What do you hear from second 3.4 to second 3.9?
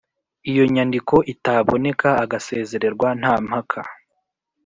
mpaka